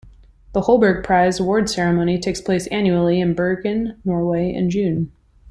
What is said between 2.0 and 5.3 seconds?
takes place annually in Bergen, Norway in June.